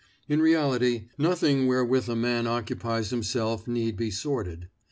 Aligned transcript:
In 0.27 0.41
reality, 0.41 1.09
nothing 1.19 1.67
wherewith 1.67 2.09
a 2.09 2.15
man 2.15 2.47
occupies 2.47 3.11
himself 3.11 3.67
need 3.67 3.95
be 3.97 4.09
sordid. 4.09 4.67